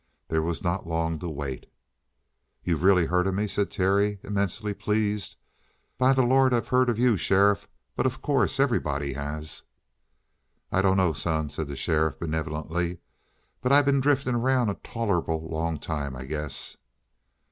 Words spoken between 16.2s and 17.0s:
guess."